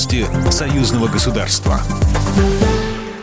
Новости 0.00 0.24
союзного 0.50 1.08
государства. 1.08 1.78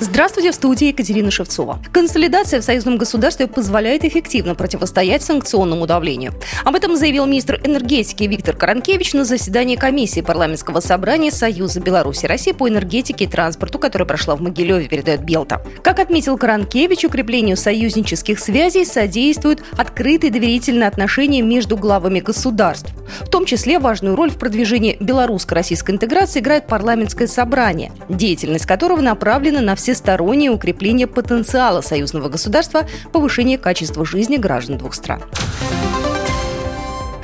Здравствуйте, 0.00 0.50
в 0.50 0.56
студии 0.56 0.88
Екатерина 0.88 1.30
Шевцова. 1.30 1.78
Консолидация 1.92 2.60
в 2.60 2.64
союзном 2.64 2.98
государстве 2.98 3.46
позволяет 3.46 4.04
эффективно 4.04 4.56
противостоять 4.56 5.22
санкционному 5.22 5.86
давлению. 5.86 6.34
Об 6.64 6.74
этом 6.74 6.96
заявил 6.96 7.26
министр 7.26 7.60
энергетики 7.62 8.24
Виктор 8.24 8.56
Каранкевич 8.56 9.14
на 9.14 9.24
заседании 9.24 9.76
комиссии 9.76 10.20
парламентского 10.20 10.80
собрания 10.80 11.30
Союза 11.30 11.78
Беларуси 11.80 12.26
России 12.26 12.50
по 12.50 12.68
энергетике 12.68 13.26
и 13.26 13.28
транспорту, 13.28 13.78
которая 13.78 14.08
прошла 14.08 14.34
в 14.34 14.42
Могилеве, 14.42 14.88
передает 14.88 15.22
Белта. 15.22 15.64
Как 15.82 16.00
отметил 16.00 16.36
Каранкевич, 16.36 17.04
укреплению 17.04 17.56
союзнических 17.56 18.40
связей 18.40 18.84
содействуют 18.84 19.62
открытые 19.76 20.32
доверительные 20.32 20.88
отношения 20.88 21.40
между 21.40 21.76
главами 21.76 22.18
государств. 22.18 22.92
В 23.20 23.28
том 23.30 23.46
числе 23.46 23.78
важную 23.78 24.16
роль 24.16 24.30
в 24.30 24.36
продвижении 24.36 24.96
белорусско-российской 25.00 25.92
интеграции 25.92 26.40
играет 26.40 26.66
парламентское 26.66 27.26
собрание, 27.26 27.92
деятельность 28.08 28.66
которого 28.66 29.00
направлена 29.00 29.60
на 29.60 29.74
все 29.74 29.94
всестороннее 29.94 30.50
укрепление 30.50 31.06
потенциала 31.06 31.80
союзного 31.80 32.28
государства, 32.28 32.82
повышение 33.12 33.58
качества 33.58 34.04
жизни 34.04 34.36
граждан 34.36 34.76
двух 34.76 34.94
стран. 34.94 35.22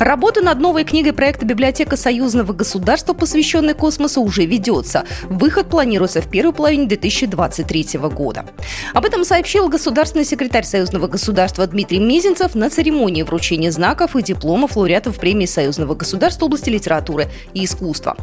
Работа 0.00 0.40
над 0.40 0.58
новой 0.58 0.84
книгой 0.84 1.12
проекта 1.12 1.46
«Библиотека 1.46 1.96
союзного 1.96 2.52
государства», 2.52 3.12
посвященной 3.12 3.74
космосу, 3.74 4.22
уже 4.22 4.44
ведется. 4.44 5.04
Выход 5.24 5.70
планируется 5.70 6.20
в 6.20 6.28
первой 6.28 6.52
половине 6.52 6.86
2023 6.86 8.00
года. 8.10 8.44
Об 8.92 9.04
этом 9.04 9.24
сообщил 9.24 9.68
государственный 9.68 10.24
секретарь 10.24 10.64
союзного 10.64 11.06
государства 11.06 11.64
Дмитрий 11.66 12.00
Мезенцев 12.00 12.56
на 12.56 12.70
церемонии 12.70 13.22
вручения 13.22 13.70
знаков 13.70 14.16
и 14.16 14.22
дипломов 14.22 14.76
лауреатов 14.76 15.18
премии 15.18 15.46
союзного 15.46 15.94
государства 15.94 16.46
области 16.46 16.70
литературы 16.70 17.28
и 17.52 17.64
искусства. 17.64 18.16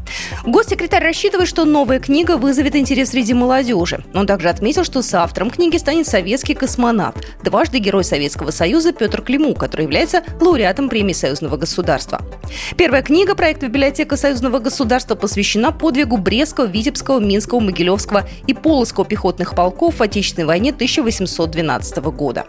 Госсекретарь 0.46 1.04
рассчитывает, 1.04 1.48
что 1.48 1.64
новая 1.64 2.00
книга 2.00 2.36
вызовет 2.36 2.76
интерес 2.76 3.12
среди 3.12 3.34
молодежи. 3.34 4.04
Он 4.14 4.28
также 4.28 4.50
отметил, 4.50 4.84
что 4.84 5.02
соавтором 5.02 5.50
книги 5.50 5.78
станет 5.78 6.06
советский 6.06 6.54
космонавт, 6.54 7.26
дважды 7.44 7.80
Герой 7.80 8.04
Советского 8.04 8.52
Союза 8.52 8.92
Петр 8.92 9.22
Климу, 9.22 9.56
который 9.56 9.84
является 9.84 10.22
лауреатом 10.42 10.90
премии 10.90 11.14
союзного 11.14 11.61
государства. 11.62 12.22
Первая 12.76 13.02
книга 13.02 13.36
проекта 13.36 13.68
«Библиотека 13.68 14.18
союзного 14.18 14.60
государства» 14.60 15.16
посвящена 15.16 15.72
подвигу 15.72 16.18
Брестского, 16.18 16.66
Витебского, 16.66 17.20
Минского, 17.20 17.62
Могилевского 17.62 18.28
и 18.48 18.54
Полоцкого 18.54 19.06
пехотных 19.06 19.56
полков 19.56 20.00
в 20.00 20.02
Отечественной 20.02 20.48
войне 20.48 20.72
1812 20.72 21.98
года. 21.98 22.46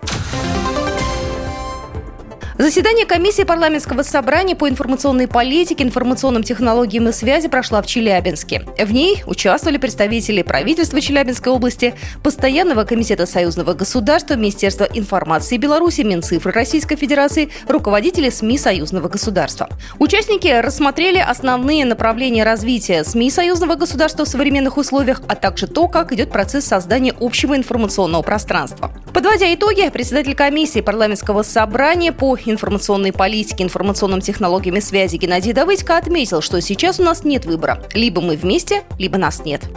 Заседание 2.63 3.07
комиссии 3.07 3.43
парламентского 3.43 4.05
собрания 4.05 4.55
по 4.55 4.69
информационной 4.69 5.27
политике, 5.27 5.83
информационным 5.83 6.45
технологиям 6.45 7.09
и 7.09 7.13
связи 7.13 7.49
прошло 7.49 7.83
в 7.83 7.87
Челябинске. 7.87 8.63
В 8.79 8.93
ней 8.93 9.25
участвовали 9.27 9.79
представители 9.79 10.43
правительства 10.43 11.01
Челябинской 11.01 11.53
области, 11.53 11.93
Постоянного 12.23 12.85
комитета 12.85 13.27
союзного 13.27 13.75
государства, 13.75 14.35
Министерства 14.35 14.85
информации 14.85 15.57
Беларуси, 15.57 16.03
Минцифры 16.03 16.53
Российской 16.53 16.95
Федерации, 16.95 17.51
руководители 17.67 18.31
СМИ 18.31 18.59
союзного 18.59 19.09
государства. 19.09 19.69
Участники 19.99 20.47
рассмотрели 20.47 21.19
основные 21.19 21.85
направления 21.85 22.45
развития 22.45 23.03
СМИ 23.03 23.33
союзного 23.33 23.75
государства 23.75 24.25
в 24.25 24.29
современных 24.29 24.77
условиях, 24.77 25.21
а 25.27 25.35
также 25.35 25.67
то, 25.67 25.89
как 25.89 26.13
идет 26.13 26.31
процесс 26.31 26.65
создания 26.67 27.13
общего 27.19 27.57
информационного 27.57 28.23
пространства. 28.23 28.93
Подводя 29.13 29.53
итоги, 29.53 29.91
председатель 29.91 30.35
комиссии 30.35 30.81
парламентского 30.81 31.43
собрания 31.43 32.13
по 32.13 32.35
информационной 32.35 33.13
политики, 33.13 33.63
информационным 33.63 34.23
технологиям 34.23 34.77
и 34.77 34.81
связи 34.81 35.17
Геннадий 35.17 35.53
Давыдько 35.53 35.99
отметил, 35.99 36.41
что 36.41 36.63
сейчас 36.63 36.99
у 36.99 37.03
нас 37.03 37.23
нет 37.23 37.45
выбора. 37.45 37.83
Либо 37.93 38.23
мы 38.23 38.37
вместе, 38.37 38.85
либо 38.99 39.19
нас 39.19 39.45
нет. 39.45 39.69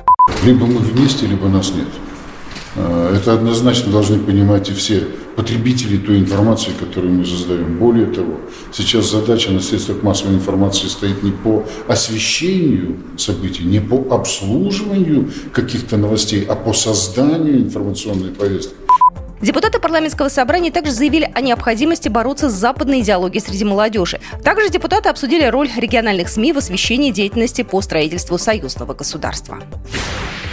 Либо 0.45 0.66
мы 0.66 0.80
вместе, 0.80 1.25
либо 1.25 1.50
нас 1.50 1.73
нет. 1.75 1.88
А, 2.78 3.13
это 3.13 3.34
однозначно 3.34 3.91
должны 3.91 4.19
понимать 4.19 4.69
и 4.69 4.73
все 4.73 5.06
потребители 5.35 5.97
той 5.97 6.19
информации, 6.19 6.72
которую 6.79 7.16
мы 7.16 7.25
создаем. 7.25 7.78
Более 7.78 8.06
того, 8.06 8.40
сейчас 8.72 9.12
задача 9.12 9.52
на 9.52 9.59
средствах 9.59 10.02
массовой 10.02 10.35
информации 10.35 10.88
стоит 10.88 11.23
не 11.23 11.31
по 11.31 11.66
освещению 11.90 13.00
событий, 13.17 13.63
не 13.63 13.81
по 13.81 14.16
обслуживанию 14.16 15.29
каких-то 15.52 15.97
новостей, 15.97 16.46
а 16.47 16.56
по 16.56 16.72
созданию 16.72 17.57
информационной 17.57 18.31
повестки. 18.31 18.84
Депутаты 19.41 19.79
парламентского 19.79 20.29
собрания 20.29 20.72
также 20.72 20.91
заявили 20.91 21.29
о 21.34 21.41
необходимости 21.41 22.07
бороться 22.07 22.50
с 22.50 22.53
западной 22.53 23.01
идеологией 23.01 23.41
среди 23.41 23.66
молодежи. 23.66 24.19
Также 24.44 24.69
депутаты 24.69 25.09
обсудили 25.09 25.44
роль 25.46 25.69
региональных 25.75 26.29
СМИ 26.29 26.53
в 26.53 26.57
освещении 26.57 27.12
деятельности 27.12 27.62
по 27.62 27.81
строительству 27.81 28.38
союзного 28.38 28.94
государства. 28.94 29.59